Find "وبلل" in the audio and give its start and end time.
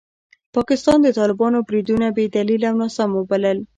3.15-3.57